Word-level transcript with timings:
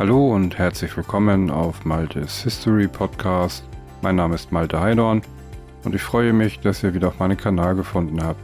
Hallo 0.00 0.34
und 0.34 0.56
herzlich 0.56 0.96
willkommen 0.96 1.50
auf 1.50 1.84
Maltes 1.84 2.42
History 2.42 2.88
Podcast. 2.88 3.62
Mein 4.00 4.16
Name 4.16 4.34
ist 4.34 4.50
Malte 4.50 4.80
Heidorn 4.80 5.20
und 5.84 5.94
ich 5.94 6.00
freue 6.00 6.32
mich, 6.32 6.58
dass 6.60 6.82
ihr 6.82 6.94
wieder 6.94 7.08
auf 7.08 7.18
meinen 7.18 7.36
Kanal 7.36 7.74
gefunden 7.74 8.24
habt. 8.24 8.40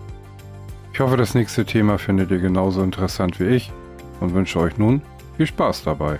Ich 0.93 1.01
hoffe, 1.01 1.17
das 1.17 1.35
nächste 1.35 1.65
Thema 1.65 1.97
findet 1.97 2.31
ihr 2.31 2.41
genauso 2.41 2.83
interessant 2.83 3.41
wie 3.41 3.45
ich 3.47 3.73
und 4.21 4.35
wünsche 4.35 4.61
euch 4.61 4.77
nun 4.77 5.01
viel 5.39 5.47
Spaß 5.47 5.85
dabei. 5.85 6.19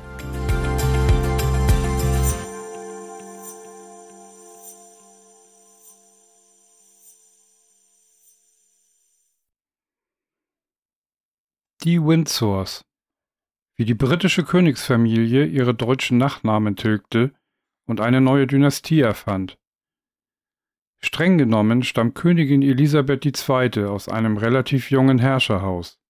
Die 11.85 12.03
Windsors 12.03 12.87
wie 13.77 13.85
die 13.85 13.95
britische 13.95 14.45
Königsfamilie 14.45 15.45
ihre 15.45 15.75
deutschen 15.75 16.19
Nachnamen 16.19 16.77
tilgte 16.77 17.33
und 17.87 18.01
eine 18.01 18.21
neue 18.21 18.47
Dynastie 18.47 19.01
erfand. 19.01 19.59
Streng 20.99 21.39
genommen 21.39 21.83
stammt 21.83 22.15
Königin 22.15 22.63
Elisabeth 22.63 23.25
II. 23.27 23.85
aus 23.85 24.09
einem 24.09 24.39
relativ 24.39 24.91
jungen 24.91 25.19
Herrscherhaus. 25.19 26.01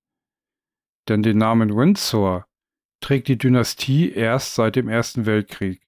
Denn 1.09 1.23
den 1.23 1.39
Namen 1.39 1.77
Windsor 1.77 2.47
trägt 3.01 3.29
die 3.29 3.39
Dynastie 3.39 4.11
erst 4.13 4.55
seit 4.55 4.77
dem 4.77 4.89
Ersten 4.89 5.27
Weltkrieg. 5.27 5.83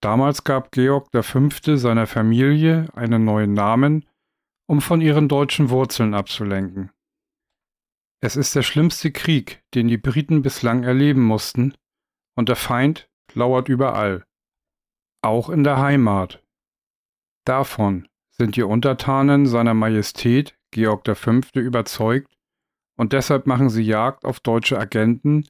Damals 0.00 0.44
gab 0.44 0.70
Georg 0.72 1.08
V. 1.12 1.48
seiner 1.76 2.06
Familie 2.06 2.88
einen 2.94 3.24
neuen 3.24 3.54
Namen, 3.54 4.04
um 4.66 4.80
von 4.80 5.00
ihren 5.00 5.28
deutschen 5.28 5.70
Wurzeln 5.70 6.14
abzulenken. 6.14 6.90
Es 8.20 8.34
ist 8.36 8.56
der 8.56 8.62
schlimmste 8.62 9.12
Krieg, 9.12 9.62
den 9.74 9.86
die 9.86 9.96
Briten 9.96 10.42
bislang 10.42 10.82
erleben 10.82 11.22
mussten, 11.22 11.74
und 12.34 12.48
der 12.48 12.56
Feind 12.56 13.08
lauert 13.34 13.68
überall, 13.68 14.24
auch 15.22 15.48
in 15.50 15.64
der 15.64 15.78
Heimat. 15.78 16.42
Davon 17.44 18.08
sind 18.30 18.56
die 18.56 18.62
Untertanen 18.62 19.46
seiner 19.46 19.74
Majestät 19.74 20.58
Georg 20.70 21.08
V. 21.16 21.40
überzeugt, 21.54 22.34
und 22.96 23.12
deshalb 23.12 23.46
machen 23.46 23.70
sie 23.70 23.82
Jagd 23.82 24.24
auf 24.24 24.40
deutsche 24.40 24.78
Agenten, 24.78 25.46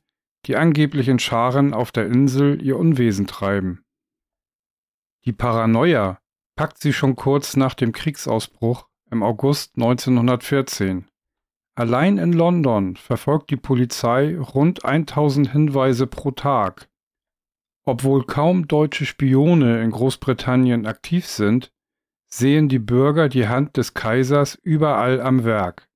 die 0.47 0.56
angeblich 0.56 1.08
in 1.08 1.19
Scharen 1.19 1.72
auf 1.72 1.91
der 1.91 2.06
Insel 2.06 2.62
ihr 2.62 2.77
Unwesen 2.77 3.27
treiben. 3.27 3.84
Die 5.25 5.32
Paranoia 5.32 6.20
packt 6.56 6.78
sie 6.78 6.92
schon 6.92 7.16
kurz 7.16 7.56
nach 7.56 7.75
dem 7.75 7.92
Kriegsausbruch 7.92 8.88
im 9.10 9.22
August 9.22 9.77
1914. 9.77 11.08
Allein 11.78 12.18
in 12.18 12.32
London 12.32 12.96
verfolgt 12.96 13.50
die 13.50 13.56
Polizei 13.56 14.36
rund 14.36 14.84
1000 14.84 15.52
Hinweise 15.52 16.08
pro 16.08 16.32
Tag. 16.32 16.88
Obwohl 17.84 18.26
kaum 18.26 18.66
deutsche 18.66 19.06
Spione 19.06 19.80
in 19.84 19.92
Großbritannien 19.92 20.86
aktiv 20.86 21.24
sind, 21.24 21.70
sehen 22.26 22.68
die 22.68 22.80
Bürger 22.80 23.28
die 23.28 23.46
Hand 23.46 23.76
des 23.76 23.94
Kaisers 23.94 24.56
überall 24.60 25.20
am 25.20 25.44
Werk. 25.44 25.88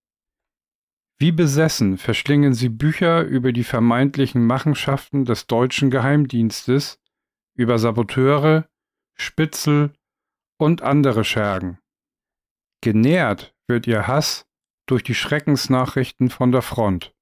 Wie 1.19 1.33
besessen 1.33 1.99
verschlingen 1.99 2.55
sie 2.55 2.69
Bücher 2.69 3.25
über 3.25 3.53
die 3.53 3.65
vermeintlichen 3.65 4.47
Machenschaften 4.47 5.25
des 5.25 5.49
deutschen 5.49 5.91
Geheimdienstes, 5.91 7.01
über 7.57 7.81
Saboteure, 7.81 8.69
Spitzel 9.17 9.95
und 10.59 10.83
andere 10.83 11.25
Schergen. 11.25 11.81
Genährt 12.83 13.53
wird 13.67 13.89
ihr 13.89 14.07
Hass 14.07 14.47
durch 14.87 15.03
die 15.03 15.15
Schreckensnachrichten 15.15 16.31
von 16.31 16.53
der 16.53 16.63
Front. 16.63 17.15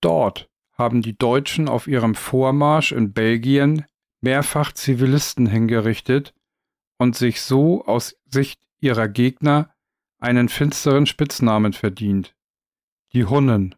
Dort 0.00 0.48
haben 0.72 1.02
die 1.02 1.16
Deutschen 1.16 1.68
auf 1.68 1.86
ihrem 1.86 2.14
Vormarsch 2.14 2.92
in 2.92 3.12
Belgien 3.12 3.86
mehrfach 4.20 4.72
Zivilisten 4.72 5.46
hingerichtet 5.46 6.34
und 6.98 7.16
sich 7.16 7.40
so 7.40 7.84
aus 7.84 8.16
Sicht 8.26 8.60
ihrer 8.80 9.08
Gegner 9.08 9.74
einen 10.18 10.48
finsteren 10.48 11.06
Spitznamen 11.06 11.72
verdient. 11.72 12.34
Die 13.12 13.24
Hunnen. 13.24 13.74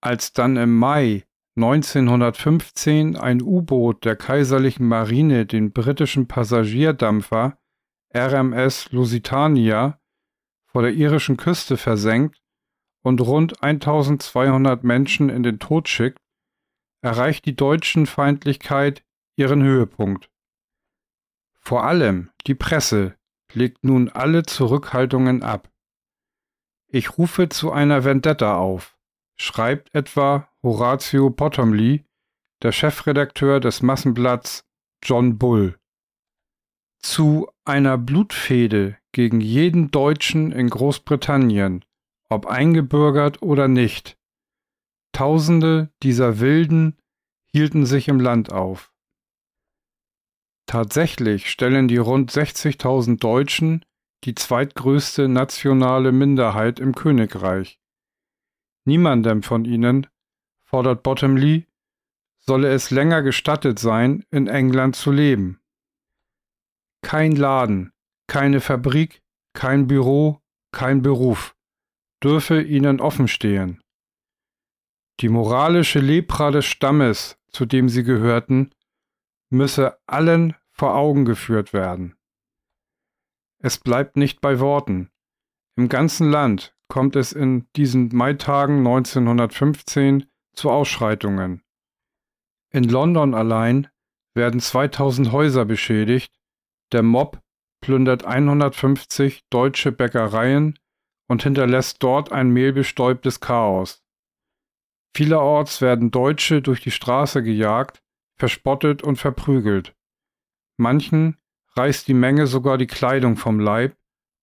Als 0.00 0.32
dann 0.32 0.56
im 0.56 0.76
Mai 0.76 1.24
1915 1.56 3.16
ein 3.16 3.42
U-Boot 3.42 4.04
der 4.04 4.16
kaiserlichen 4.16 4.86
Marine 4.86 5.46
den 5.46 5.72
britischen 5.72 6.26
Passagierdampfer 6.26 7.58
RMS 8.14 8.90
Lusitania 8.90 10.00
vor 10.72 10.82
der 10.82 10.92
irischen 10.92 11.36
Küste 11.36 11.76
versenkt 11.76 12.40
und 13.02 13.20
rund 13.20 13.62
1200 13.62 14.82
Menschen 14.84 15.28
in 15.28 15.42
den 15.42 15.58
Tod 15.58 15.88
schickt, 15.88 16.18
erreicht 17.02 17.44
die 17.44 17.54
deutschen 17.54 18.06
Feindlichkeit 18.06 19.04
ihren 19.36 19.62
Höhepunkt. 19.62 20.30
Vor 21.60 21.84
allem 21.84 22.30
die 22.46 22.54
Presse 22.54 23.16
legt 23.52 23.84
nun 23.84 24.08
alle 24.08 24.44
Zurückhaltungen 24.44 25.42
ab. 25.42 25.70
Ich 26.88 27.18
rufe 27.18 27.48
zu 27.48 27.70
einer 27.70 28.04
Vendetta 28.04 28.56
auf, 28.56 28.96
schreibt 29.36 29.94
etwa 29.94 30.48
Horatio 30.62 31.30
Bottomley, 31.30 32.04
der 32.62 32.72
Chefredakteur 32.72 33.60
des 33.60 33.82
Massenblatts 33.82 34.64
John 35.02 35.36
Bull. 35.38 35.78
Zu 37.02 37.50
einer 37.64 37.98
Blutfehde 37.98 38.96
gegen 39.10 39.40
jeden 39.40 39.90
Deutschen 39.90 40.52
in 40.52 40.70
Großbritannien, 40.70 41.84
ob 42.28 42.46
eingebürgert 42.46 43.42
oder 43.42 43.68
nicht. 43.68 44.16
Tausende 45.12 45.90
dieser 46.02 46.40
Wilden 46.40 46.96
hielten 47.52 47.86
sich 47.86 48.08
im 48.08 48.20
Land 48.20 48.52
auf. 48.52 48.92
Tatsächlich 50.66 51.50
stellen 51.50 51.88
die 51.88 51.98
rund 51.98 52.30
60.000 52.30 53.18
Deutschen 53.18 53.84
die 54.24 54.34
zweitgrößte 54.34 55.28
nationale 55.28 56.12
Minderheit 56.12 56.78
im 56.78 56.94
Königreich. 56.94 57.80
Niemandem 58.84 59.42
von 59.42 59.64
ihnen, 59.64 60.06
fordert 60.60 61.02
Bottomley, 61.02 61.66
solle 62.38 62.68
es 62.68 62.90
länger 62.90 63.22
gestattet 63.22 63.78
sein, 63.78 64.24
in 64.30 64.46
England 64.46 64.96
zu 64.96 65.10
leben. 65.10 65.61
Kein 67.02 67.32
Laden, 67.32 67.92
keine 68.26 68.60
Fabrik, 68.60 69.22
kein 69.54 69.86
Büro, 69.86 70.40
kein 70.72 71.02
Beruf 71.02 71.54
dürfe 72.22 72.62
ihnen 72.62 73.00
offenstehen. 73.00 73.82
Die 75.20 75.28
moralische 75.28 75.98
Lepra 75.98 76.50
des 76.50 76.64
Stammes, 76.64 77.38
zu 77.50 77.66
dem 77.66 77.88
sie 77.88 78.04
gehörten, 78.04 78.70
müsse 79.50 79.98
allen 80.06 80.56
vor 80.70 80.94
Augen 80.94 81.24
geführt 81.24 81.72
werden. 81.72 82.16
Es 83.58 83.78
bleibt 83.78 84.16
nicht 84.16 84.40
bei 84.40 84.58
Worten. 84.58 85.10
Im 85.76 85.88
ganzen 85.88 86.30
Land 86.30 86.74
kommt 86.88 87.16
es 87.16 87.32
in 87.32 87.68
diesen 87.76 88.08
Maitagen 88.14 88.78
1915 88.78 90.26
zu 90.52 90.70
Ausschreitungen. 90.70 91.62
In 92.70 92.84
London 92.84 93.34
allein 93.34 93.88
werden 94.34 94.60
2000 94.60 95.30
Häuser 95.30 95.64
beschädigt, 95.64 96.34
der 96.92 97.02
Mob 97.02 97.40
plündert 97.80 98.24
150 98.24 99.44
deutsche 99.50 99.92
Bäckereien 99.92 100.78
und 101.28 101.42
hinterlässt 101.42 102.02
dort 102.02 102.32
ein 102.32 102.50
mehlbestäubtes 102.50 103.40
Chaos. 103.40 104.04
Vielerorts 105.14 105.80
werden 105.80 106.10
Deutsche 106.10 106.62
durch 106.62 106.80
die 106.80 106.90
Straße 106.90 107.42
gejagt, 107.42 108.02
verspottet 108.38 109.02
und 109.02 109.16
verprügelt. 109.16 109.94
Manchen 110.78 111.38
reißt 111.76 112.08
die 112.08 112.14
Menge 112.14 112.46
sogar 112.46 112.78
die 112.78 112.86
Kleidung 112.86 113.36
vom 113.36 113.60
Leib 113.60 113.96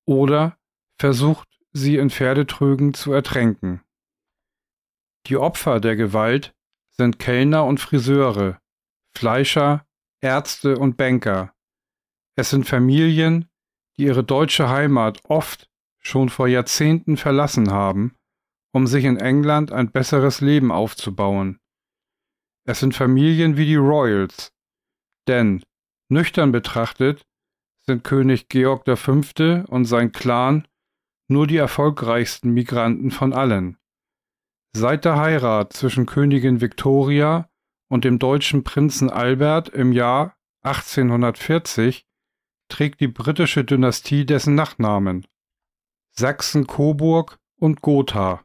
oder 0.05 0.57
versucht 0.97 1.47
sie 1.71 1.97
in 1.97 2.09
Pferdetrügen 2.09 2.93
zu 2.93 3.13
ertränken. 3.13 3.81
Die 5.27 5.37
Opfer 5.37 5.79
der 5.79 5.95
Gewalt 5.95 6.55
sind 6.89 7.19
Kellner 7.19 7.65
und 7.65 7.79
Friseure, 7.79 8.59
Fleischer, 9.15 9.85
Ärzte 10.21 10.77
und 10.77 10.97
Banker. 10.97 11.53
Es 12.39 12.51
sind 12.51 12.69
Familien, 12.69 13.49
die 13.97 14.03
ihre 14.03 14.23
deutsche 14.23 14.69
Heimat 14.69 15.19
oft 15.25 15.69
schon 15.99 16.29
vor 16.29 16.47
Jahrzehnten 16.47 17.17
verlassen 17.17 17.69
haben, 17.69 18.15
um 18.71 18.87
sich 18.87 19.03
in 19.03 19.17
England 19.17 19.73
ein 19.73 19.91
besseres 19.91 20.39
Leben 20.39 20.71
aufzubauen. 20.71 21.59
Es 22.65 22.79
sind 22.79 22.95
Familien 22.95 23.57
wie 23.57 23.65
die 23.65 23.75
Royals, 23.75 24.53
denn, 25.27 25.61
nüchtern 26.07 26.53
betrachtet, 26.53 27.25
sind 27.85 28.05
König 28.05 28.47
Georg 28.47 28.85
V. 28.97 29.21
und 29.67 29.83
sein 29.83 30.13
Clan 30.13 30.65
nur 31.27 31.45
die 31.45 31.57
erfolgreichsten 31.57 32.51
Migranten 32.51 33.11
von 33.11 33.33
allen. 33.33 33.75
Seit 34.71 35.03
der 35.03 35.17
Heirat 35.17 35.73
zwischen 35.73 36.05
Königin 36.05 36.61
Victoria 36.61 37.49
und 37.89 38.05
dem 38.05 38.17
deutschen 38.17 38.63
Prinzen 38.63 39.09
Albert 39.09 39.67
im 39.67 39.91
Jahr 39.91 40.37
1840 40.61 42.05
trägt 42.69 43.01
die 43.01 43.07
britische 43.07 43.65
Dynastie 43.65 44.25
dessen 44.25 44.55
Nachnamen. 44.55 45.27
Sachsen-Coburg 46.11 47.39
und 47.57 47.81
Gotha. 47.81 48.43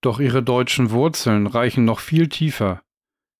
Doch 0.00 0.20
ihre 0.20 0.42
deutschen 0.42 0.90
Wurzeln 0.90 1.46
reichen 1.46 1.84
noch 1.84 2.00
viel 2.00 2.28
tiefer. 2.28 2.82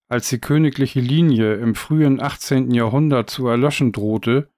Als 0.08 0.30
die 0.30 0.40
königliche 0.40 1.00
Linie 1.00 1.54
im 1.56 1.74
frühen 1.74 2.20
18. 2.20 2.70
Jahrhundert 2.70 3.28
zu 3.28 3.46
erlöschen 3.46 3.92
drohte, 3.92 4.50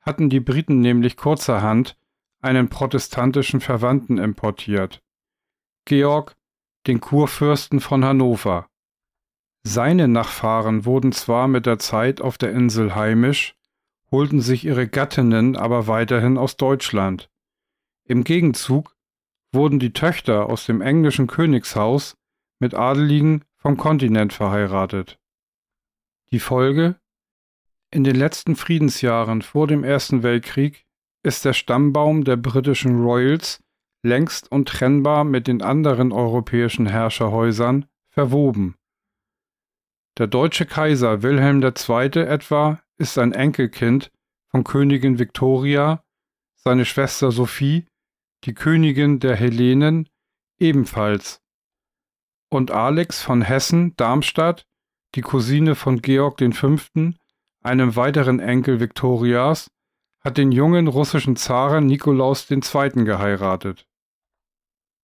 hatten 0.00 0.30
die 0.30 0.40
Briten 0.40 0.80
nämlich 0.80 1.16
kurzerhand 1.16 1.98
einen 2.40 2.68
protestantischen 2.68 3.60
Verwandten 3.60 4.18
importiert. 4.18 5.02
Georg, 5.84 6.36
den 6.86 7.00
Kurfürsten 7.00 7.80
von 7.80 8.04
Hannover. 8.04 8.68
Seine 9.64 10.06
Nachfahren 10.06 10.84
wurden 10.84 11.10
zwar 11.10 11.48
mit 11.48 11.66
der 11.66 11.80
Zeit 11.80 12.20
auf 12.20 12.38
der 12.38 12.52
Insel 12.52 12.94
heimisch, 12.94 13.56
holten 14.10 14.40
sich 14.40 14.64
ihre 14.64 14.86
Gattinnen 14.88 15.56
aber 15.56 15.86
weiterhin 15.86 16.38
aus 16.38 16.56
Deutschland. 16.56 17.30
Im 18.04 18.24
Gegenzug 18.24 18.96
wurden 19.52 19.78
die 19.78 19.92
Töchter 19.92 20.46
aus 20.46 20.66
dem 20.66 20.80
englischen 20.80 21.26
Königshaus 21.26 22.16
mit 22.58 22.74
Adeligen 22.74 23.44
vom 23.56 23.76
Kontinent 23.76 24.32
verheiratet. 24.32 25.18
Die 26.30 26.40
Folge? 26.40 26.96
In 27.90 28.04
den 28.04 28.16
letzten 28.16 28.56
Friedensjahren 28.56 29.42
vor 29.42 29.66
dem 29.66 29.84
Ersten 29.84 30.22
Weltkrieg 30.22 30.86
ist 31.22 31.44
der 31.44 31.52
Stammbaum 31.52 32.24
der 32.24 32.36
britischen 32.36 33.00
Royals 33.02 33.62
längst 34.02 34.50
untrennbar 34.52 35.24
mit 35.24 35.46
den 35.46 35.62
anderen 35.62 36.12
europäischen 36.12 36.86
Herrscherhäusern 36.86 37.86
verwoben. 38.08 38.76
Der 40.18 40.26
deutsche 40.26 40.64
Kaiser 40.66 41.22
Wilhelm 41.22 41.62
II. 41.62 42.22
etwa 42.22 42.80
ist 42.98 43.18
ein 43.18 43.32
Enkelkind 43.32 44.10
von 44.48 44.64
Königin 44.64 45.18
Victoria, 45.18 46.02
seine 46.54 46.84
Schwester 46.84 47.30
Sophie, 47.30 47.86
die 48.44 48.54
Königin 48.54 49.20
der 49.20 49.36
Hellenen, 49.36 50.08
ebenfalls, 50.58 51.42
und 52.48 52.70
Alex 52.70 53.22
von 53.22 53.42
Hessen-Darmstadt, 53.42 54.66
die 55.14 55.20
Cousine 55.20 55.74
von 55.74 56.00
Georg 56.00 56.40
V., 56.54 56.76
einem 57.62 57.96
weiteren 57.96 58.38
Enkel 58.40 58.80
Viktorias, 58.80 59.70
hat 60.20 60.38
den 60.38 60.52
jungen 60.52 60.88
russischen 60.88 61.36
Zaren 61.36 61.86
Nikolaus 61.86 62.50
II. 62.50 62.60
geheiratet. 63.04 63.86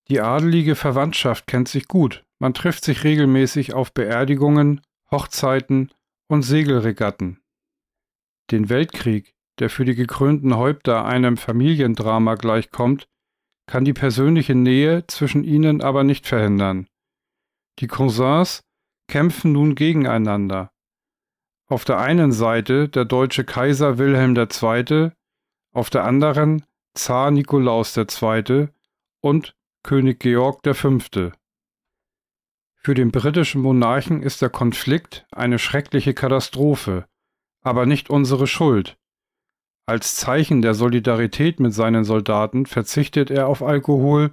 Die 0.09 0.19
adelige 0.19 0.75
Verwandtschaft 0.75 1.47
kennt 1.47 1.67
sich 1.69 1.87
gut, 1.87 2.25
man 2.39 2.53
trifft 2.53 2.83
sich 2.83 3.03
regelmäßig 3.03 3.73
auf 3.73 3.93
Beerdigungen, 3.93 4.81
Hochzeiten 5.11 5.91
und 6.27 6.41
Segelregatten. 6.41 7.42
Den 8.51 8.69
Weltkrieg, 8.69 9.33
der 9.59 9.69
für 9.69 9.85
die 9.85 9.95
gekrönten 9.95 10.55
Häupter 10.55 11.05
einem 11.05 11.37
Familiendrama 11.37 12.35
gleichkommt, 12.35 13.07
kann 13.67 13.85
die 13.85 13.93
persönliche 13.93 14.55
Nähe 14.55 15.05
zwischen 15.07 15.43
ihnen 15.43 15.81
aber 15.81 16.03
nicht 16.03 16.27
verhindern. 16.27 16.87
Die 17.79 17.87
Cousins 17.87 18.63
kämpfen 19.07 19.53
nun 19.53 19.75
gegeneinander. 19.75 20.71
Auf 21.67 21.85
der 21.85 21.99
einen 21.99 22.31
Seite 22.31 22.89
der 22.89 23.05
deutsche 23.05 23.45
Kaiser 23.45 23.97
Wilhelm 23.97 24.35
II., 24.35 25.11
auf 25.73 25.89
der 25.89 26.03
anderen 26.03 26.65
Zar 26.93 27.31
Nikolaus 27.31 27.97
II. 27.97 28.67
und 29.21 29.55
König 29.81 30.19
Georg 30.19 30.61
V. 30.75 30.99
Für 32.75 32.93
den 32.93 33.11
britischen 33.11 33.61
Monarchen 33.61 34.21
ist 34.21 34.41
der 34.41 34.49
Konflikt 34.49 35.25
eine 35.31 35.57
schreckliche 35.57 36.13
Katastrophe, 36.13 37.05
aber 37.63 37.85
nicht 37.85 38.09
unsere 38.09 38.47
Schuld. 38.47 38.97
Als 39.85 40.15
Zeichen 40.15 40.61
der 40.61 40.73
Solidarität 40.73 41.59
mit 41.59 41.73
seinen 41.73 42.03
Soldaten 42.05 42.65
verzichtet 42.65 43.29
er 43.31 43.47
auf 43.47 43.61
Alkohol, 43.61 44.31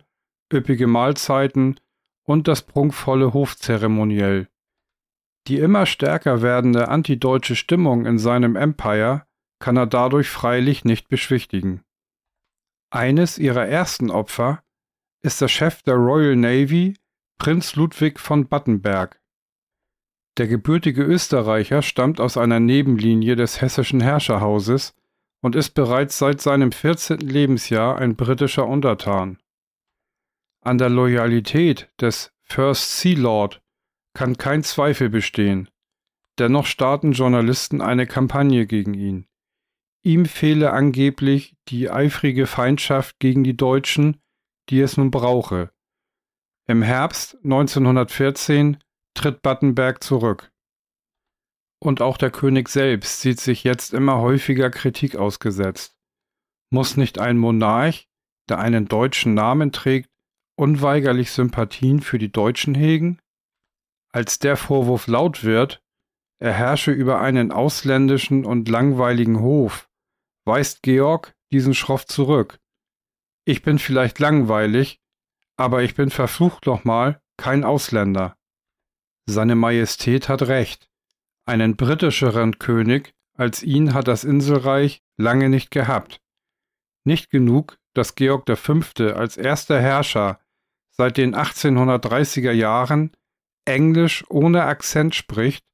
üppige 0.52 0.86
Mahlzeiten 0.86 1.80
und 2.24 2.46
das 2.46 2.62
prunkvolle 2.62 3.32
Hofzeremoniell. 3.32 4.48
Die 5.48 5.58
immer 5.58 5.86
stärker 5.86 6.42
werdende 6.42 6.88
antideutsche 6.88 7.56
Stimmung 7.56 8.06
in 8.06 8.18
seinem 8.18 8.56
Empire 8.56 9.26
kann 9.58 9.76
er 9.76 9.86
dadurch 9.86 10.28
freilich 10.28 10.84
nicht 10.84 11.08
beschwichtigen. 11.08 11.82
Eines 12.92 13.38
ihrer 13.38 13.66
ersten 13.66 14.10
Opfer 14.10 14.62
ist 15.22 15.40
der 15.40 15.48
Chef 15.48 15.82
der 15.82 15.94
Royal 15.94 16.36
Navy, 16.36 16.96
Prinz 17.38 17.74
Ludwig 17.76 18.18
von 18.18 18.48
Battenberg. 18.48 19.19
Der 20.40 20.48
gebürtige 20.48 21.02
Österreicher 21.02 21.82
stammt 21.82 22.18
aus 22.18 22.38
einer 22.38 22.60
Nebenlinie 22.60 23.36
des 23.36 23.60
hessischen 23.60 24.00
Herrscherhauses 24.00 24.94
und 25.42 25.54
ist 25.54 25.74
bereits 25.74 26.16
seit 26.16 26.40
seinem 26.40 26.72
14. 26.72 27.18
Lebensjahr 27.18 27.98
ein 27.98 28.16
britischer 28.16 28.66
Untertan. 28.66 29.36
An 30.62 30.78
der 30.78 30.88
Loyalität 30.88 31.90
des 32.00 32.32
First 32.40 33.00
Sea 33.00 33.18
Lord 33.18 33.60
kann 34.14 34.38
kein 34.38 34.62
Zweifel 34.62 35.10
bestehen. 35.10 35.68
Dennoch 36.38 36.64
starten 36.64 37.12
Journalisten 37.12 37.82
eine 37.82 38.06
Kampagne 38.06 38.66
gegen 38.66 38.94
ihn. 38.94 39.26
Ihm 40.02 40.24
fehle 40.24 40.72
angeblich 40.72 41.54
die 41.68 41.90
eifrige 41.90 42.46
Feindschaft 42.46 43.18
gegen 43.18 43.44
die 43.44 43.58
Deutschen, 43.58 44.22
die 44.70 44.80
es 44.80 44.96
nun 44.96 45.10
brauche. 45.10 45.70
Im 46.66 46.80
Herbst 46.80 47.36
1914 47.44 48.78
tritt 49.20 49.42
Battenberg 49.42 50.02
zurück. 50.02 50.50
Und 51.78 52.00
auch 52.00 52.16
der 52.16 52.30
König 52.30 52.70
selbst 52.70 53.20
sieht 53.20 53.38
sich 53.38 53.64
jetzt 53.64 53.92
immer 53.92 54.18
häufiger 54.18 54.70
Kritik 54.70 55.16
ausgesetzt. 55.16 55.94
Muss 56.70 56.96
nicht 56.96 57.18
ein 57.18 57.36
Monarch, 57.36 58.08
der 58.48 58.60
einen 58.60 58.88
deutschen 58.88 59.34
Namen 59.34 59.72
trägt, 59.72 60.08
unweigerlich 60.56 61.32
Sympathien 61.32 62.00
für 62.00 62.18
die 62.18 62.32
Deutschen 62.32 62.74
hegen? 62.74 63.18
Als 64.10 64.38
der 64.38 64.56
Vorwurf 64.56 65.06
laut 65.06 65.44
wird, 65.44 65.82
er 66.38 66.54
herrsche 66.54 66.90
über 66.90 67.20
einen 67.20 67.52
ausländischen 67.52 68.46
und 68.46 68.70
langweiligen 68.70 69.40
Hof, 69.40 69.90
weist 70.46 70.82
Georg 70.82 71.34
diesen 71.52 71.74
schroff 71.74 72.06
zurück. 72.06 72.58
Ich 73.44 73.60
bin 73.60 73.78
vielleicht 73.78 74.18
langweilig, 74.18 74.98
aber 75.56 75.82
ich 75.82 75.94
bin 75.94 76.08
verflucht 76.08 76.64
nochmal 76.64 77.20
kein 77.36 77.64
Ausländer. 77.64 78.36
Seine 79.30 79.54
Majestät 79.54 80.28
hat 80.28 80.42
recht. 80.42 80.90
Einen 81.46 81.76
britischeren 81.76 82.58
König 82.58 83.14
als 83.34 83.62
ihn 83.62 83.94
hat 83.94 84.08
das 84.08 84.24
Inselreich 84.24 85.02
lange 85.16 85.48
nicht 85.48 85.70
gehabt. 85.70 86.20
Nicht 87.04 87.30
genug, 87.30 87.78
dass 87.94 88.16
Georg 88.16 88.50
V. 88.58 88.80
als 89.14 89.36
erster 89.36 89.80
Herrscher 89.80 90.40
seit 90.90 91.16
den 91.16 91.36
1830er 91.36 92.50
Jahren 92.50 93.12
Englisch 93.64 94.24
ohne 94.28 94.64
Akzent 94.64 95.14
spricht, 95.14 95.64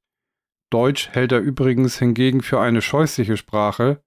Deutsch 0.69 1.09
hält 1.09 1.31
er 1.31 1.39
übrigens 1.39 1.97
hingegen 1.97 2.43
für 2.43 2.59
eine 2.59 2.83
scheußliche 2.83 3.37
Sprache, 3.37 4.03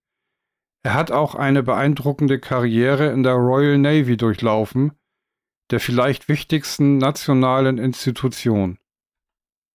er 0.83 0.95
hat 0.95 1.11
auch 1.11 1.35
eine 1.35 1.63
beeindruckende 1.63 2.39
Karriere 2.39 3.11
in 3.11 3.25
der 3.25 3.35
Royal 3.35 3.79
Navy 3.79 4.17
durchlaufen 4.17 4.93
der 5.71 5.81
vielleicht 5.81 6.29
wichtigsten 6.29 6.99
nationalen 6.99 7.79
Institution. 7.79 8.79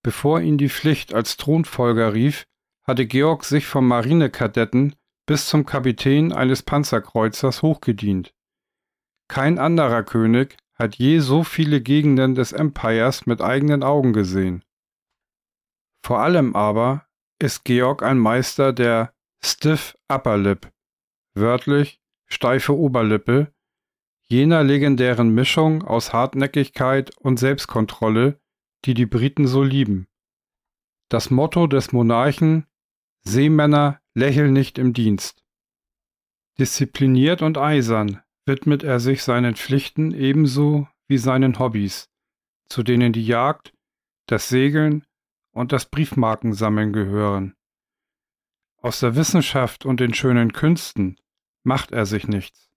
Bevor 0.05 0.39
ihn 0.39 0.59
die 0.59 0.69
Pflicht 0.69 1.15
als 1.15 1.35
Thronfolger 1.35 2.13
rief, 2.13 2.45
hatte 2.83 3.07
Georg 3.07 3.43
sich 3.43 3.65
vom 3.65 3.87
Marinekadetten 3.87 4.95
bis 5.25 5.47
zum 5.47 5.65
Kapitän 5.65 6.31
eines 6.31 6.61
Panzerkreuzers 6.61 7.63
hochgedient. 7.63 8.31
Kein 9.27 9.57
anderer 9.57 10.03
König 10.03 10.57
hat 10.75 10.93
je 10.97 11.17
so 11.21 11.43
viele 11.43 11.81
Gegenden 11.81 12.35
des 12.35 12.51
Empires 12.51 13.25
mit 13.25 13.41
eigenen 13.41 13.81
Augen 13.81 14.13
gesehen. 14.13 14.63
Vor 16.03 16.19
allem 16.19 16.55
aber 16.55 17.07
ist 17.41 17.65
Georg 17.65 18.03
ein 18.03 18.19
Meister 18.19 18.73
der 18.73 19.11
Stiff 19.43 19.97
Upper 20.07 20.37
Lip, 20.37 20.71
wörtlich 21.33 21.99
steife 22.27 22.77
Oberlippe, 22.77 23.51
jener 24.27 24.63
legendären 24.63 25.33
Mischung 25.33 25.83
aus 25.83 26.13
Hartnäckigkeit 26.13 27.17
und 27.17 27.39
Selbstkontrolle, 27.39 28.39
die 28.85 28.93
die 28.93 29.05
Briten 29.05 29.47
so 29.47 29.63
lieben. 29.63 30.07
Das 31.09 31.29
Motto 31.29 31.67
des 31.67 31.91
Monarchen 31.91 32.65
Seemänner 33.21 33.99
lächeln 34.13 34.53
nicht 34.53 34.77
im 34.77 34.93
Dienst. 34.93 35.43
Diszipliniert 36.59 37.41
und 37.41 37.57
eisern 37.57 38.21
widmet 38.45 38.83
er 38.83 38.99
sich 38.99 39.23
seinen 39.23 39.55
Pflichten 39.55 40.11
ebenso 40.11 40.87
wie 41.07 41.17
seinen 41.17 41.57
Hobbys, 41.57 42.09
zu 42.69 42.83
denen 42.83 43.11
die 43.13 43.25
Jagd, 43.25 43.73
das 44.27 44.49
Segeln 44.49 45.05
und 45.51 45.71
das 45.71 45.87
Briefmarkensammeln 45.87 46.93
gehören. 46.93 47.55
Aus 48.77 48.99
der 48.99 49.15
Wissenschaft 49.15 49.85
und 49.85 49.99
den 49.99 50.13
schönen 50.13 50.53
Künsten 50.53 51.17
macht 51.63 51.91
er 51.91 52.05
sich 52.05 52.27
nichts. 52.27 52.69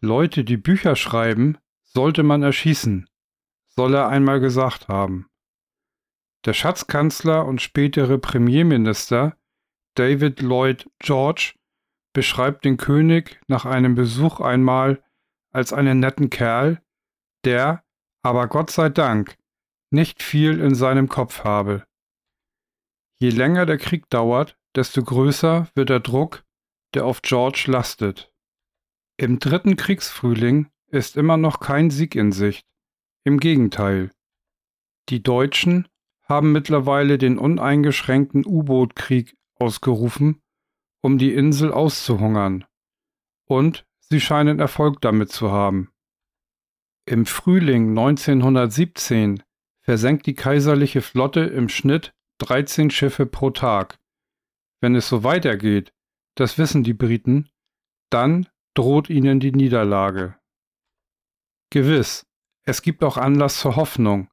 Leute, 0.00 0.44
die 0.44 0.56
Bücher 0.56 0.96
schreiben, 0.96 1.58
sollte 1.82 2.22
man 2.22 2.42
erschießen, 2.42 3.08
soll 3.78 3.94
er 3.94 4.08
einmal 4.08 4.40
gesagt 4.40 4.88
haben. 4.88 5.28
Der 6.44 6.52
Schatzkanzler 6.52 7.46
und 7.46 7.62
spätere 7.62 8.18
Premierminister 8.18 9.36
David 9.94 10.42
Lloyd 10.42 10.90
George 10.98 11.54
beschreibt 12.12 12.64
den 12.64 12.76
König 12.76 13.40
nach 13.46 13.66
einem 13.66 13.94
Besuch 13.94 14.40
einmal 14.40 15.00
als 15.52 15.72
einen 15.72 16.00
netten 16.00 16.28
Kerl, 16.28 16.82
der, 17.44 17.84
aber 18.24 18.48
Gott 18.48 18.72
sei 18.72 18.88
Dank 18.88 19.36
nicht 19.92 20.24
viel 20.24 20.58
in 20.60 20.74
seinem 20.74 21.08
Kopf 21.08 21.44
habe. 21.44 21.86
Je 23.20 23.30
länger 23.30 23.64
der 23.64 23.78
Krieg 23.78 24.10
dauert, 24.10 24.58
desto 24.74 25.04
größer 25.04 25.68
wird 25.76 25.90
der 25.90 26.00
Druck, 26.00 26.42
der 26.94 27.06
auf 27.06 27.22
George 27.22 27.66
lastet. 27.68 28.32
Im 29.16 29.38
dritten 29.38 29.76
Kriegsfrühling 29.76 30.68
ist 30.90 31.16
immer 31.16 31.36
noch 31.36 31.60
kein 31.60 31.90
Sieg 31.90 32.16
in 32.16 32.32
Sicht. 32.32 32.66
Im 33.24 33.40
Gegenteil. 33.40 34.10
Die 35.08 35.22
Deutschen 35.22 35.88
haben 36.22 36.52
mittlerweile 36.52 37.18
den 37.18 37.38
uneingeschränkten 37.38 38.44
U-Boot-Krieg 38.46 39.36
ausgerufen, 39.54 40.40
um 41.02 41.18
die 41.18 41.34
Insel 41.34 41.72
auszuhungern. 41.72 42.64
Und 43.46 43.86
sie 44.00 44.20
scheinen 44.20 44.60
Erfolg 44.60 45.00
damit 45.00 45.32
zu 45.32 45.50
haben. 45.50 45.90
Im 47.06 47.24
Frühling 47.24 47.90
1917 47.90 49.42
versenkt 49.80 50.26
die 50.26 50.34
kaiserliche 50.34 51.00
Flotte 51.00 51.40
im 51.40 51.70
Schnitt 51.70 52.12
13 52.38 52.90
Schiffe 52.90 53.24
pro 53.24 53.50
Tag. 53.50 53.98
Wenn 54.80 54.94
es 54.94 55.08
so 55.08 55.24
weitergeht, 55.24 55.92
das 56.34 56.58
wissen 56.58 56.84
die 56.84 56.92
Briten, 56.92 57.48
dann 58.10 58.48
droht 58.74 59.08
ihnen 59.08 59.40
die 59.40 59.52
Niederlage. 59.52 60.36
Gewiss, 61.70 62.26
es 62.68 62.82
gibt 62.82 63.02
auch 63.02 63.16
Anlass 63.16 63.60
zur 63.60 63.76
Hoffnung, 63.76 64.28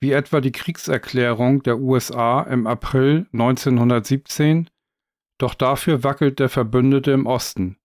wie 0.00 0.10
etwa 0.10 0.40
die 0.40 0.50
Kriegserklärung 0.50 1.62
der 1.62 1.78
USA 1.78 2.42
im 2.42 2.66
April 2.66 3.28
1917, 3.32 4.68
doch 5.38 5.54
dafür 5.54 6.02
wackelt 6.02 6.40
der 6.40 6.48
Verbündete 6.48 7.12
im 7.12 7.26
Osten. 7.26 7.76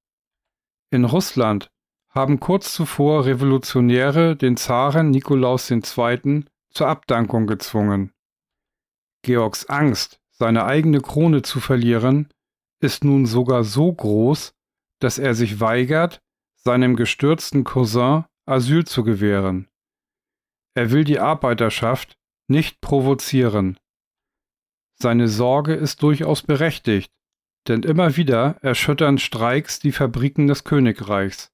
In 0.89 1.05
Russland 1.05 1.69
haben 2.09 2.39
kurz 2.39 2.73
zuvor 2.73 3.27
Revolutionäre 3.27 4.35
den 4.35 4.57
Zaren 4.57 5.11
Nikolaus 5.11 5.69
II. 5.69 6.45
zur 6.71 6.87
Abdankung 6.87 7.45
gezwungen. 7.45 8.11
Georgs 9.21 9.67
Angst, 9.67 10.19
seine 10.31 10.65
eigene 10.65 10.99
Krone 10.99 11.43
zu 11.43 11.59
verlieren, 11.59 12.29
ist 12.79 13.03
nun 13.03 13.27
sogar 13.27 13.63
so 13.63 13.93
groß, 13.93 14.51
dass 14.99 15.19
er 15.19 15.35
sich 15.35 15.59
weigert, 15.59 16.23
seinem 16.55 16.95
gestürzten 16.95 17.63
Cousin 17.63 18.25
Asyl 18.47 18.83
zu 18.85 19.03
gewähren. 19.03 19.69
Er 20.75 20.91
will 20.91 21.03
die 21.05 21.19
Arbeiterschaft 21.19 22.17
nicht 22.47 22.81
provozieren. 22.81 23.77
Seine 25.01 25.27
Sorge 25.27 25.73
ist 25.73 26.03
durchaus 26.03 26.41
berechtigt, 26.41 27.11
denn 27.67 27.83
immer 27.83 28.17
wieder 28.17 28.57
erschüttern 28.61 29.17
Streiks 29.17 29.79
die 29.79 29.91
Fabriken 29.91 30.47
des 30.47 30.63
Königreichs. 30.63 31.51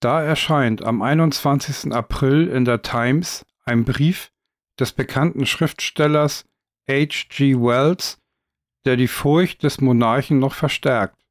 Da 0.00 0.22
erscheint 0.22 0.82
am 0.82 1.00
21. 1.02 1.92
April 1.92 2.48
in 2.48 2.64
der 2.64 2.82
Times 2.82 3.46
ein 3.64 3.84
Brief 3.84 4.30
des 4.78 4.92
bekannten 4.92 5.46
Schriftstellers 5.46 6.44
H. 6.88 7.26
G. 7.28 7.54
Wells, 7.56 8.18
der 8.84 8.96
die 8.96 9.08
Furcht 9.08 9.62
des 9.62 9.80
Monarchen 9.80 10.38
noch 10.38 10.54
verstärkt. 10.54 11.24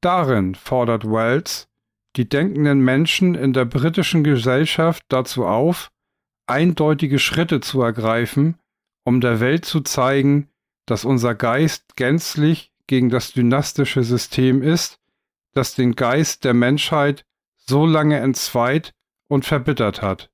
Darin 0.00 0.54
fordert 0.54 1.04
Wells 1.04 1.68
die 2.16 2.28
denkenden 2.28 2.80
Menschen 2.80 3.34
in 3.34 3.52
der 3.52 3.64
britischen 3.64 4.24
Gesellschaft 4.24 5.04
dazu 5.08 5.44
auf, 5.46 5.90
eindeutige 6.46 7.18
Schritte 7.18 7.60
zu 7.60 7.82
ergreifen, 7.82 8.58
um 9.04 9.20
der 9.20 9.40
Welt 9.40 9.64
zu 9.64 9.80
zeigen, 9.80 10.50
dass 10.86 11.04
unser 11.04 11.34
Geist 11.34 11.96
gänzlich 11.96 12.72
gegen 12.86 13.08
das 13.08 13.32
dynastische 13.32 14.04
System 14.04 14.62
ist, 14.62 15.00
das 15.52 15.74
den 15.74 15.94
Geist 15.94 16.44
der 16.44 16.54
Menschheit 16.54 17.24
so 17.56 17.86
lange 17.86 18.18
entzweit 18.18 18.94
und 19.28 19.44
verbittert 19.44 20.02
hat. 20.02 20.30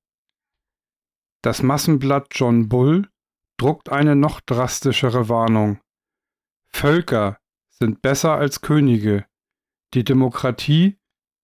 Das 1.43 1.63
Massenblatt 1.63 2.29
John 2.33 2.69
Bull 2.69 3.09
druckt 3.57 3.91
eine 3.91 4.17
noch 4.17 4.41
drastischere 4.41 5.29
Warnung. 5.29 5.81
Völker 6.69 7.39
sind 7.69 8.03
besser 8.03 8.35
als 8.35 8.61
Könige. 8.61 9.27
Die 9.95 10.05
Demokratie 10.05 11.00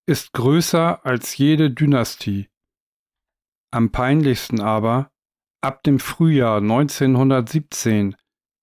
ist 0.07 0.33
größer 0.33 1.05
als 1.05 1.37
jede 1.37 1.71
Dynastie. 1.71 2.49
Am 3.73 3.91
peinlichsten 3.91 4.61
aber, 4.61 5.11
ab 5.61 5.83
dem 5.83 5.99
Frühjahr 5.99 6.59
1917 6.59 8.17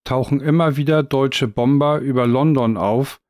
tauchen 0.04 0.40
immer 0.40 0.76
wieder 0.76 1.02
deutsche 1.02 1.46
Bomber 1.46 1.98
über 1.98 2.26
London 2.26 2.76
auf 2.76 3.20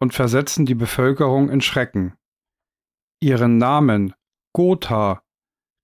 und 0.00 0.14
versetzen 0.14 0.64
die 0.64 0.74
Bevölkerung 0.74 1.50
in 1.50 1.60
Schrecken. 1.60 2.14
Ihren 3.20 3.58
Namen 3.58 4.14
Gotha 4.54 5.22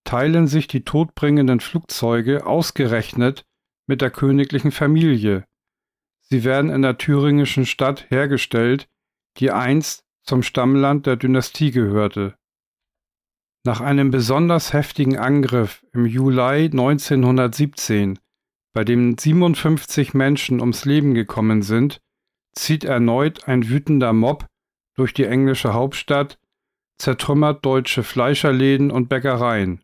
teilen 0.05 0.47
sich 0.47 0.67
die 0.67 0.85
todbringenden 0.85 1.61
Flugzeuge 1.61 2.47
ausgerechnet 2.47 3.45
mit 3.87 4.01
der 4.01 4.11
königlichen 4.11 4.73
Familie. 4.73 5.45
Sie 6.23 6.45
werden 6.45 6.71
in 6.71 6.83
der 6.83 6.97
thüringischen 6.97 7.67
Stadt 7.67 8.11
hergestellt, 8.11 8.89
die 9.39 9.51
einst 9.51 10.04
zum 10.25 10.43
Stammland 10.43 11.07
der 11.07 11.17
Dynastie 11.17 11.71
gehörte. 11.71 12.35
Nach 13.65 13.81
einem 13.81 14.11
besonders 14.11 14.73
heftigen 14.73 15.17
Angriff 15.17 15.85
im 15.93 16.07
Juli 16.07 16.67
1917, 16.67 18.19
bei 18.75 18.85
dem 18.85 19.17
57 19.17 20.15
Menschen 20.15 20.61
ums 20.61 20.85
Leben 20.85 21.15
gekommen 21.15 21.63
sind, 21.63 22.01
zieht 22.53 22.85
erneut 22.85 23.49
ein 23.49 23.69
wütender 23.69 24.13
Mob 24.13 24.47
durch 24.95 25.15
die 25.15 25.25
englische 25.25 25.73
Hauptstadt, 25.73 26.39
zertrümmert 26.99 27.65
deutsche 27.65 28.03
Fleischerläden 28.03 28.91
und 28.91 29.09
Bäckereien. 29.09 29.83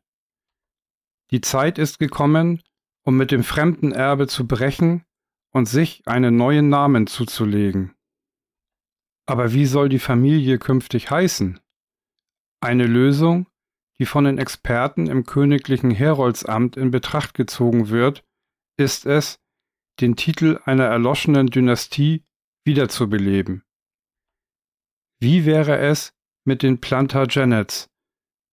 Die 1.31 1.41
Zeit 1.41 1.79
ist 1.79 1.99
gekommen, 1.99 2.63
um 3.05 3.17
mit 3.17 3.31
dem 3.31 3.45
fremden 3.45 3.93
Erbe 3.93 4.27
zu 4.27 4.47
brechen 4.47 5.05
und 5.53 5.67
sich 5.67 6.03
einen 6.07 6.37
neuen 6.37 6.69
Namen 6.69 7.07
zuzulegen. 7.07 7.95
Aber 9.31 9.53
wie 9.53 9.67
soll 9.67 9.89
die 9.89 10.01
Familie 10.01 10.59
künftig 10.59 11.09
heißen? 11.09 11.61
Eine 12.61 12.85
Lösung, 12.85 13.47
die 14.01 14.05
von 14.05 14.25
den 14.25 14.39
Experten 14.39 15.07
im 15.07 15.25
königlichen 15.25 15.93
Heroldsamt 15.93 16.77
in 16.77 16.91
Betracht 16.91 17.35
gezogen 17.35 17.91
wird, 17.91 18.25
ist 18.77 19.07
es, 19.07 19.39
den 20.01 20.17
Titel 20.17 20.59
einer 20.65 20.87
erloschenen 20.87 21.47
Dynastie 21.47 22.25
wiederzubeleben. 22.65 23.63
Wie 25.21 25.47
wäre 25.47 25.79
es 25.79 26.13
mit 26.45 26.65
den 26.65 26.81
Plantagenets, 26.81 27.89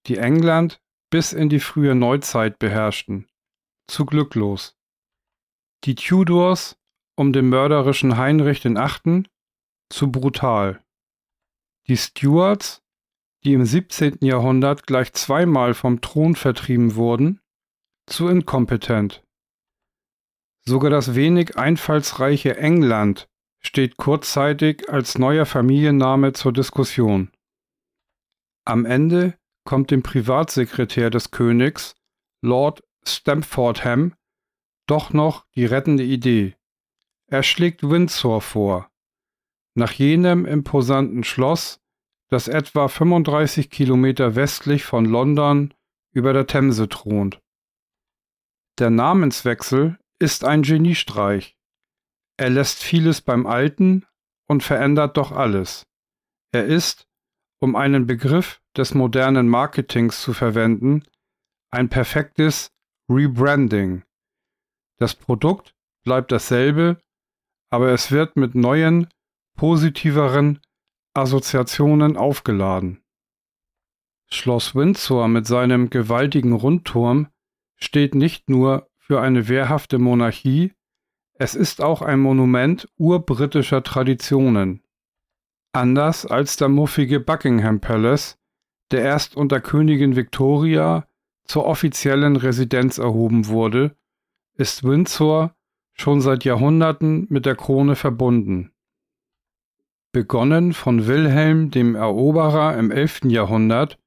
die 0.05 0.17
England 0.17 0.79
bis 1.10 1.34
in 1.34 1.50
die 1.50 1.60
frühe 1.60 1.96
Neuzeit 1.96 2.60
beherrschten? 2.60 3.27
Zu 3.88 4.05
glücklos. 4.05 4.77
Die 5.86 5.96
Tudors 5.96 6.77
um 7.15 7.34
den 7.34 7.50
mörderischen 7.50 8.17
Heinrich 8.17 8.63
VIII 8.63 9.24
zu 9.89 10.12
brutal. 10.12 10.84
Die 11.88 11.98
Stuarts, 11.98 12.84
die 13.44 13.53
im 13.53 13.65
17. 13.65 14.17
Jahrhundert 14.22 14.88
gleich 14.88 15.13
zweimal 15.13 15.74
vom 15.74 16.01
Thron 16.01 16.36
vertrieben 16.36 16.96
wurden, 16.96 17.39
zu 18.06 18.27
inkompetent. 18.27 19.24
Sogar 20.65 20.89
das 20.89 21.15
wenig 21.15 21.58
einfallsreiche 21.58 22.58
England 22.58 23.29
steht 23.60 23.98
kurzzeitig 23.98 24.89
als 24.89 25.17
neuer 25.17 25.46
Familienname 25.46 26.34
zur 26.34 26.51
Diskussion. 26.51 27.32
Am 28.65 28.86
Ende 28.86 29.38
kommt 29.63 29.91
dem 29.91 30.03
Privatsekretär 30.03 31.10
des 31.10 31.32
Königs, 31.32 31.96
Lord 32.41 32.84
Stamfordham, 33.06 34.13
doch 34.88 35.12
noch 35.12 35.46
die 35.56 35.65
rettende 35.65 36.03
Idee. 36.03 36.56
Er 37.27 37.44
schlägt 37.44 37.84
Windsor 37.84 38.41
vor, 38.41 38.89
nach 39.77 39.91
jenem 39.91 40.46
imposanten 40.46 41.24
Schloss, 41.24 41.79
das 42.29 42.48
etwa 42.48 42.88
35 42.88 43.69
Kilometer 43.69 44.36
westlich 44.36 44.84
von 44.84 45.05
London 45.05 45.74
über 46.12 46.34
der 46.34 46.48
Themse 46.48 46.89
thront. 46.89 47.39
Der 48.79 48.89
Namenswechsel 48.89 50.00
ist 50.19 50.43
ein 50.43 50.63
Geniestreich. 50.63 51.55
Er 52.38 52.50
lässt 52.50 52.84
vieles 52.84 53.22
beim 53.22 53.46
Alten 53.46 54.05
und 54.48 54.63
verändert 54.63 55.15
doch 55.15 55.31
alles. 55.31 55.86
Er 56.51 56.65
ist, 56.65 57.07
um 57.60 57.75
einen 57.75 58.07
Begriff 58.07 58.62
des 58.75 58.96
modernen 58.96 59.48
Marketings 59.48 60.22
zu 60.22 60.34
verwenden, 60.34 61.03
ein 61.69 61.89
perfektes 61.89 62.72
Rebranding. 63.10 64.03
Das 64.98 65.13
Produkt 65.13 65.75
bleibt 66.03 66.31
dasselbe, 66.31 67.00
aber 67.69 67.91
es 67.91 68.12
wird 68.12 68.38
mit 68.38 68.55
neuen, 68.55 69.07
positiveren 69.57 70.59
Assoziationen 71.13 72.15
aufgeladen. 72.15 73.01
Schloss 74.29 74.75
Windsor 74.75 75.27
mit 75.27 75.47
seinem 75.47 75.89
gewaltigen 75.89 76.53
Rundturm 76.53 77.27
steht 77.75 78.15
nicht 78.15 78.49
nur 78.49 78.89
für 78.97 79.21
eine 79.21 79.47
wehrhafte 79.47 79.99
Monarchie, 79.99 80.73
es 81.39 81.55
ist 81.55 81.81
auch 81.81 82.01
ein 82.01 82.19
Monument 82.19 82.87
urbritischer 82.97 83.83
Traditionen. 83.83 84.83
Anders 85.71 86.25
als 86.25 86.57
der 86.57 86.69
muffige 86.69 87.19
Buckingham 87.19 87.79
Palace, 87.79 88.37
der 88.91 89.03
erst 89.03 89.35
unter 89.35 89.59
Königin 89.59 90.15
Victoria 90.15 91.07
zur 91.45 91.65
offiziellen 91.65 92.35
Residenz 92.35 92.97
erhoben 92.97 93.47
wurde, 93.47 93.95
ist 94.55 94.83
Windsor 94.83 95.55
schon 95.93 96.21
seit 96.21 96.43
Jahrhunderten 96.43 97.27
mit 97.29 97.45
der 97.45 97.55
Krone 97.55 97.95
verbunden. 97.95 98.71
Begonnen 100.17 100.74
von 100.74 101.05
Wilhelm 101.05 101.69
dem 101.69 101.93
Eroberer 101.93 102.75
im 102.75 102.89
11. 102.89 103.25
Jahrhundert, 103.25 104.00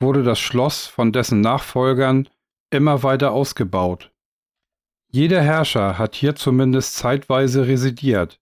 wurde 0.00 0.22
das 0.22 0.38
Schloss 0.38 0.86
von 0.86 1.10
dessen 1.10 1.40
Nachfolgern 1.40 2.28
immer 2.70 3.02
weiter 3.02 3.32
ausgebaut. 3.32 4.12
Jeder 5.10 5.42
Herrscher 5.42 5.98
hat 5.98 6.14
hier 6.14 6.36
zumindest 6.36 6.94
zeitweise 6.94 7.66
residiert. 7.66 8.40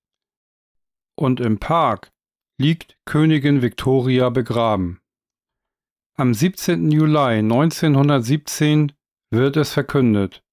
Und 1.14 1.40
im 1.40 1.58
Park 1.58 2.12
liegt 2.58 2.99
Königin 3.06 3.62
Victoria 3.62 4.28
begraben. 4.28 5.00
Am 6.18 6.35
17. 6.35 6.90
Juli 6.90 7.38
1917 7.38 8.92
wird 9.30 9.56
es 9.56 9.73
verkündet. 9.73 10.44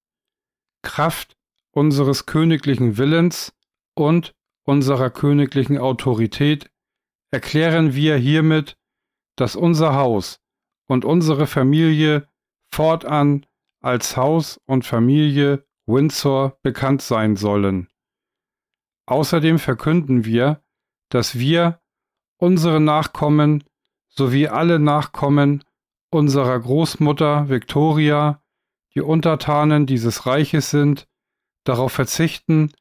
Kraft 0.80 1.36
unseres 1.72 2.24
königlichen 2.24 2.96
Willens 2.96 3.52
und 3.94 4.34
unserer 4.64 5.10
königlichen 5.10 5.78
Autorität 5.78 6.70
erklären 7.30 7.94
wir 7.94 8.16
hiermit, 8.16 8.76
dass 9.36 9.56
unser 9.56 9.94
Haus 9.94 10.40
und 10.86 11.04
unsere 11.04 11.46
Familie 11.46 12.28
fortan 12.70 13.46
als 13.80 14.16
Haus 14.16 14.60
und 14.66 14.84
Familie 14.84 15.64
Windsor 15.86 16.58
bekannt 16.62 17.02
sein 17.02 17.36
sollen. 17.36 17.88
Außerdem 19.06 19.58
verkünden 19.58 20.24
wir, 20.24 20.62
dass 21.10 21.38
wir, 21.38 21.80
unsere 22.38 22.80
Nachkommen 22.80 23.64
sowie 24.08 24.48
alle 24.48 24.78
Nachkommen 24.78 25.62
unserer 26.10 26.58
Großmutter 26.58 27.48
Victoria, 27.48 28.42
die 28.94 29.00
Untertanen 29.00 29.86
dieses 29.86 30.26
Reiches 30.26 30.70
sind, 30.70 31.08
darauf 31.64 31.92
verzichten, 31.92 32.72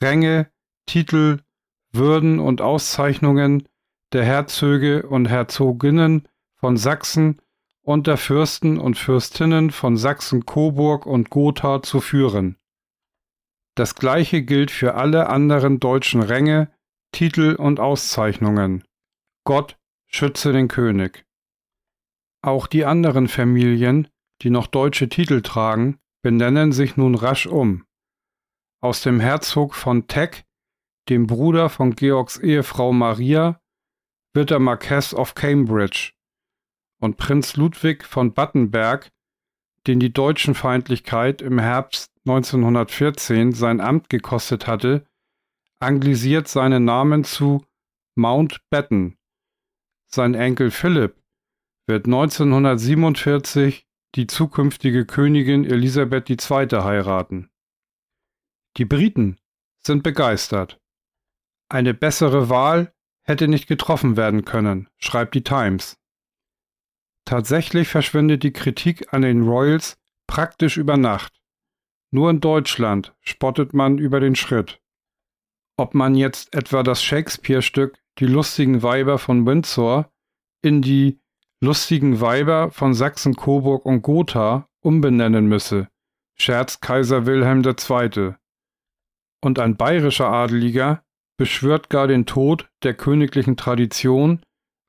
Ränge, 0.00 0.50
Titel, 0.88 1.42
Würden 1.92 2.40
und 2.40 2.60
Auszeichnungen 2.60 3.68
der 4.12 4.24
Herzöge 4.24 5.06
und 5.06 5.28
Herzoginnen 5.28 6.26
von 6.56 6.76
Sachsen 6.76 7.40
und 7.82 8.06
der 8.06 8.16
Fürsten 8.16 8.78
und 8.78 8.98
Fürstinnen 8.98 9.70
von 9.70 9.96
Sachsen-Coburg 9.96 11.06
und 11.06 11.30
Gotha 11.30 11.82
zu 11.82 12.00
führen. 12.00 12.56
Das 13.74 13.94
gleiche 13.94 14.42
gilt 14.42 14.70
für 14.70 14.94
alle 14.94 15.28
anderen 15.28 15.78
deutschen 15.78 16.22
Ränge, 16.22 16.70
Titel 17.12 17.54
und 17.54 17.80
Auszeichnungen. 17.80 18.84
Gott 19.44 19.78
schütze 20.06 20.52
den 20.52 20.68
König. 20.68 21.24
Auch 22.42 22.66
die 22.66 22.84
anderen 22.84 23.28
Familien, 23.28 24.08
die 24.42 24.50
noch 24.50 24.66
deutsche 24.66 25.08
Titel 25.08 25.42
tragen, 25.42 25.98
benennen 26.22 26.72
sich 26.72 26.96
nun 26.96 27.14
rasch 27.14 27.46
um. 27.46 27.84
Aus 28.80 29.02
dem 29.02 29.20
Herzog 29.20 29.74
von 29.74 30.06
Teck, 30.06 30.44
dem 31.08 31.26
Bruder 31.26 31.68
von 31.68 31.94
Georgs 31.94 32.36
Ehefrau 32.36 32.92
Maria, 32.92 33.60
wird 34.34 34.50
der 34.50 34.58
Marquess 34.58 35.14
of 35.14 35.34
Cambridge 35.34 36.12
und 37.00 37.16
Prinz 37.16 37.56
Ludwig 37.56 38.04
von 38.04 38.34
Battenberg, 38.34 39.10
den 39.86 40.00
die 40.00 40.12
Deutschenfeindlichkeit 40.12 41.40
im 41.40 41.58
Herbst 41.58 42.12
1914 42.26 43.52
sein 43.52 43.80
Amt 43.80 44.10
gekostet 44.10 44.66
hatte, 44.66 45.06
anglisiert 45.80 46.48
seinen 46.48 46.84
Namen 46.84 47.24
zu 47.24 47.64
Mountbatten. 48.16 49.16
Sein 50.08 50.34
Enkel 50.34 50.70
Philipp 50.70 51.16
wird 51.86 52.06
1947 52.06 53.86
die 54.14 54.26
zukünftige 54.26 55.06
Königin 55.06 55.64
Elisabeth 55.64 56.28
II. 56.28 56.68
heiraten. 56.82 57.50
Die 58.76 58.84
Briten 58.84 59.38
sind 59.80 60.02
begeistert. 60.02 60.78
Eine 61.70 61.92
bessere 61.92 62.48
Wahl 62.48 62.94
hätte 63.22 63.46
nicht 63.46 63.66
getroffen 63.66 64.16
werden 64.16 64.44
können, 64.44 64.88
schreibt 64.96 65.34
die 65.34 65.44
Times. 65.44 65.98
Tatsächlich 67.26 67.88
verschwindet 67.88 68.42
die 68.42 68.54
Kritik 68.54 69.12
an 69.12 69.20
den 69.20 69.42
Royals 69.42 69.98
praktisch 70.26 70.78
über 70.78 70.96
Nacht. 70.96 71.42
Nur 72.10 72.30
in 72.30 72.40
Deutschland 72.40 73.14
spottet 73.20 73.74
man 73.74 73.98
über 73.98 74.18
den 74.18 74.34
Schritt. 74.34 74.80
Ob 75.76 75.94
man 75.94 76.14
jetzt 76.14 76.54
etwa 76.54 76.82
das 76.82 77.02
Shakespeare-Stück 77.02 77.98
Die 78.18 78.26
lustigen 78.26 78.82
Weiber 78.82 79.18
von 79.18 79.46
Windsor 79.46 80.10
in 80.62 80.82
die 80.82 81.20
lustigen 81.60 82.20
Weiber 82.20 82.72
von 82.72 82.94
Sachsen, 82.94 83.36
Coburg 83.36 83.84
und 83.84 84.02
Gotha 84.02 84.68
umbenennen 84.80 85.46
müsse, 85.46 85.88
scherzt 86.34 86.80
Kaiser 86.80 87.26
Wilhelm 87.26 87.62
II. 87.62 88.34
Und 89.40 89.58
ein 89.58 89.76
bayerischer 89.76 90.28
Adeliger 90.32 91.04
beschwört 91.38 91.88
gar 91.88 92.06
den 92.06 92.26
Tod 92.26 92.68
der 92.82 92.92
königlichen 92.92 93.56
Tradition, 93.56 94.42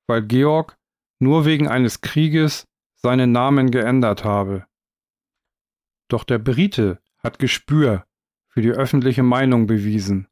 weil 0.07 0.23
Georg 0.23 0.77
nur 1.19 1.45
wegen 1.45 1.67
eines 1.67 2.01
Krieges 2.01 2.67
seinen 2.95 3.31
Namen 3.31 3.71
geändert 3.71 4.25
habe. 4.25 4.65
Doch 6.09 6.23
der 6.23 6.39
Brite 6.39 6.99
hat 7.19 7.39
Gespür 7.39 8.05
für 8.49 8.61
die 8.61 8.71
öffentliche 8.71 9.23
Meinung 9.23 9.67
bewiesen. 9.67 10.27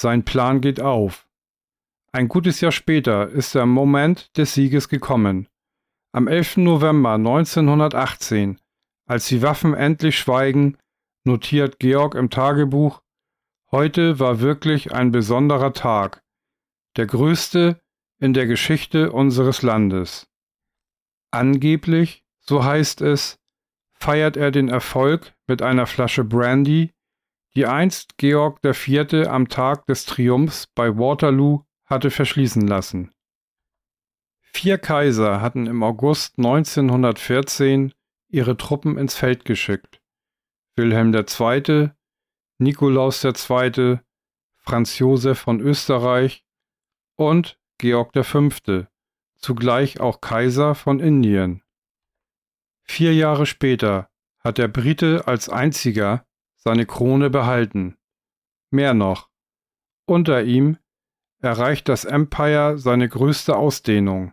Sein 0.00 0.24
Plan 0.24 0.60
geht 0.60 0.80
auf. 0.80 1.28
Ein 2.12 2.28
gutes 2.28 2.60
Jahr 2.60 2.72
später 2.72 3.28
ist 3.28 3.54
der 3.54 3.66
Moment 3.66 4.36
des 4.36 4.54
Sieges 4.54 4.88
gekommen. 4.88 5.48
Am 6.12 6.28
11. 6.28 6.58
November 6.58 7.12
1918, 7.12 8.58
als 9.06 9.28
die 9.28 9.42
Waffen 9.42 9.74
endlich 9.74 10.18
schweigen, 10.18 10.78
notiert 11.24 11.78
Georg 11.78 12.14
im 12.14 12.30
Tagebuch, 12.30 13.01
heute 13.72 14.18
war 14.18 14.40
wirklich 14.40 14.92
ein 14.92 15.10
besonderer 15.10 15.72
Tag, 15.72 16.22
der 16.96 17.06
größte 17.06 17.80
in 18.20 18.34
der 18.34 18.46
Geschichte 18.46 19.10
unseres 19.10 19.62
Landes. 19.62 20.28
Angeblich, 21.32 22.24
so 22.40 22.64
heißt 22.64 23.00
es, 23.00 23.38
feiert 23.94 24.36
er 24.36 24.50
den 24.50 24.68
Erfolg 24.68 25.34
mit 25.46 25.62
einer 25.62 25.86
Flasche 25.86 26.22
Brandy, 26.22 26.92
die 27.54 27.66
einst 27.66 28.18
Georg 28.18 28.60
IV. 28.64 29.26
am 29.26 29.48
Tag 29.48 29.86
des 29.86 30.04
Triumphs 30.04 30.66
bei 30.74 30.96
Waterloo 30.96 31.64
hatte 31.86 32.10
verschließen 32.10 32.66
lassen. 32.66 33.10
Vier 34.40 34.78
Kaiser 34.78 35.40
hatten 35.40 35.66
im 35.66 35.82
August 35.82 36.38
1914 36.38 37.92
ihre 38.28 38.56
Truppen 38.56 38.98
ins 38.98 39.14
Feld 39.14 39.44
geschickt. 39.44 40.00
Wilhelm 40.76 41.14
II., 41.14 41.90
Nikolaus 42.62 43.24
II., 43.24 43.98
Franz 44.56 44.98
Josef 44.98 45.38
von 45.38 45.60
Österreich 45.60 46.44
und 47.16 47.58
Georg 47.78 48.12
V., 48.24 48.86
zugleich 49.36 50.00
auch 50.00 50.20
Kaiser 50.20 50.74
von 50.74 51.00
Indien. 51.00 51.62
Vier 52.84 53.14
Jahre 53.14 53.46
später 53.46 54.08
hat 54.38 54.58
der 54.58 54.68
Brite 54.68 55.26
als 55.26 55.48
einziger 55.48 56.24
seine 56.56 56.86
Krone 56.86 57.30
behalten. 57.30 57.96
Mehr 58.70 58.94
noch, 58.94 59.28
unter 60.06 60.42
ihm 60.42 60.78
erreicht 61.40 61.88
das 61.88 62.04
Empire 62.04 62.78
seine 62.78 63.08
größte 63.08 63.56
Ausdehnung. 63.56 64.32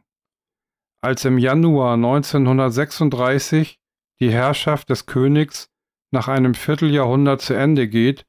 Als 1.01 1.25
im 1.25 1.37
Januar 1.37 1.95
1936 1.95 3.79
die 4.19 4.31
Herrschaft 4.31 4.89
des 4.89 5.05
Königs 5.05 5.71
nach 6.11 6.27
einem 6.27 6.53
Vierteljahrhundert 6.53 7.41
zu 7.41 7.53
Ende 7.53 7.87
geht, 7.87 8.25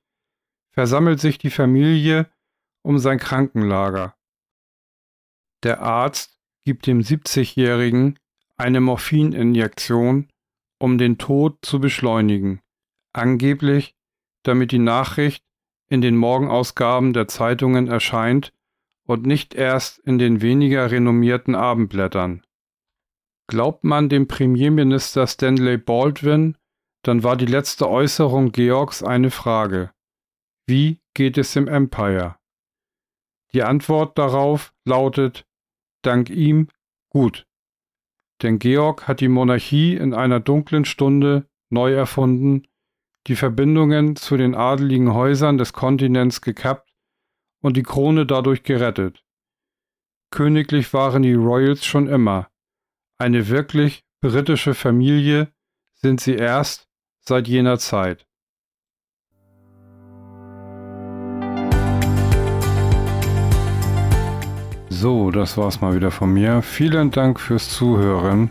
versammelt 0.73 1.21
sich 1.21 1.39
die 1.39 1.51
Familie 1.51 2.31
um 2.83 2.99
sein 2.99 3.19
Krankenlager. 3.19 4.15
Der 5.63 5.83
Arzt 5.83 6.39
gibt 6.65 6.87
dem 6.87 7.01
70-Jährigen 7.01 8.19
eine 8.57 8.81
Morphininjektion, 8.81 10.29
um 10.79 10.99
den 10.99 11.19
Tod 11.19 11.59
zu 11.63 11.81
beschleunigen, 11.81 12.61
angeblich 13.13 13.95
damit 14.43 14.73
die 14.73 14.79
Nachricht 14.79 15.45
in 15.89 16.01
den 16.01 16.17
Morgenausgaben 16.17 17.13
der 17.13 17.29
Zeitungen 17.29 17.89
erscheint 17.89 18.53
und 19.07 19.27
nicht 19.27 19.55
erst 19.55 19.99
in 19.99 20.19
den 20.19 20.41
weniger 20.41 20.91
renommierten 20.91 21.55
Abendblättern. 21.55 22.43
Glaubt 23.49 23.85
man 23.85 24.09
dem 24.09 24.29
Premierminister 24.29 25.27
Stanley 25.27 25.77
Baldwin, 25.77 26.57
dann 27.03 27.23
war 27.23 27.37
die 27.37 27.47
letzte 27.47 27.89
Äußerung 27.89 28.53
Georgs 28.53 29.03
eine 29.03 29.31
Frage. 29.31 29.91
Wie 30.67 31.01
geht 31.15 31.39
es 31.39 31.53
dem 31.53 31.69
Empire? 31.69 32.37
Die 33.53 33.63
Antwort 33.63 34.19
darauf 34.19 34.75
lautet, 34.85 35.47
dank 36.03 36.31
ihm 36.31 36.69
gut. 37.09 37.47
Denn 38.43 38.59
Georg 38.59 39.09
hat 39.09 39.21
die 39.21 39.29
Monarchie 39.29 39.97
in 39.97 40.15
einer 40.15 40.41
dunklen 40.41 40.85
Stunde 40.85 41.49
neu 41.69 41.93
erfunden, 41.93 42.67
die 43.27 43.37
Verbindungen 43.37 44.17
zu 44.17 44.37
den 44.37 44.55
adeligen 44.55 45.13
Häusern 45.13 45.59
des 45.59 45.73
Kontinents 45.73 46.41
gekappt 46.41 46.91
und 47.61 47.77
die 47.77 47.83
Krone 47.83 48.25
dadurch 48.25 48.63
gerettet. 48.63 49.25
Königlich 50.31 50.93
waren 50.95 51.23
die 51.23 51.35
Royals 51.35 51.85
schon 51.85 52.09
immer. 52.09 52.49
Eine 53.19 53.49
wirklich 53.49 54.05
britische 54.21 54.75
Familie 54.75 55.53
sind 55.95 56.21
sie 56.21 56.35
erst 56.35 56.90
seit 57.21 57.49
jener 57.49 57.79
Zeit. 57.79 58.27
So, 64.89 65.31
das 65.31 65.57
war's 65.57 65.81
mal 65.81 65.95
wieder 65.95 66.11
von 66.11 66.33
mir. 66.33 66.61
Vielen 66.61 67.11
Dank 67.11 67.41
fürs 67.41 67.71
Zuhören. 67.71 68.51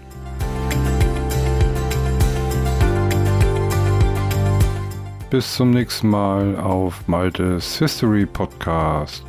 Bis 5.30 5.54
zum 5.54 5.70
nächsten 5.70 6.10
Mal 6.10 6.56
auf 6.56 7.08
Maltes 7.08 7.78
History 7.78 8.26
Podcast. 8.26 9.29